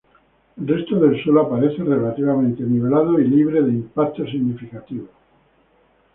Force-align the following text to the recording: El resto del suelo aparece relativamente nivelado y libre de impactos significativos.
El 0.59 0.67
resto 0.67 0.99
del 0.99 1.21
suelo 1.23 1.41
aparece 1.41 1.83
relativamente 1.83 2.63
nivelado 2.63 3.19
y 3.19 3.27
libre 3.27 3.61
de 3.61 3.69
impactos 3.71 4.31
significativos. 4.31 5.09